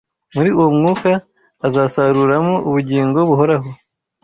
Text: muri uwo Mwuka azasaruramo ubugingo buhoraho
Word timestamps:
muri 0.33 0.49
uwo 0.57 0.69
Mwuka 0.77 1.11
azasaruramo 1.67 2.55
ubugingo 2.67 3.17
buhoraho 3.29 3.69